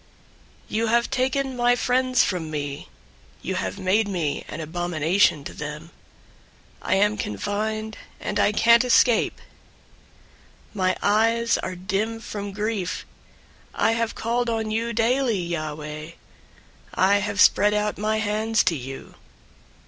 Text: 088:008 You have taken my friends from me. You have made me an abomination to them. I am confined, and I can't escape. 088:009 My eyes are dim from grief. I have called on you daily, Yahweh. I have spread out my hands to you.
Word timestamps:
088:008 0.67 0.71
You 0.77 0.87
have 0.87 1.09
taken 1.11 1.55
my 1.55 1.75
friends 1.75 2.23
from 2.23 2.49
me. 2.49 2.89
You 3.43 3.53
have 3.53 3.77
made 3.77 4.07
me 4.07 4.43
an 4.47 4.59
abomination 4.59 5.43
to 5.43 5.53
them. 5.53 5.91
I 6.81 6.95
am 6.95 7.17
confined, 7.17 7.99
and 8.19 8.39
I 8.39 8.51
can't 8.51 8.83
escape. 8.83 9.37
088:009 10.69 10.73
My 10.73 10.97
eyes 11.03 11.59
are 11.59 11.75
dim 11.75 12.19
from 12.19 12.51
grief. 12.51 13.05
I 13.75 13.91
have 13.91 14.15
called 14.15 14.49
on 14.49 14.71
you 14.71 14.91
daily, 14.91 15.39
Yahweh. 15.39 16.13
I 16.95 17.17
have 17.19 17.39
spread 17.39 17.75
out 17.75 17.99
my 17.99 18.17
hands 18.17 18.63
to 18.63 18.75
you. 18.75 19.13